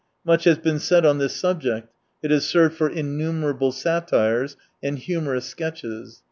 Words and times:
Much 0.25 0.45
has 0.45 0.57
been 0.57 0.79
said 0.79 1.05
on 1.05 1.19
this 1.19 1.35
subject, 1.35 1.93
it 2.23 2.31
has 2.31 2.43
served 2.43 2.75
for 2.75 2.89
innumerable 2.89 3.71
satires 3.71 4.57
and 4.81 4.97
humorous 4.97 5.45
sketches. 5.45 6.19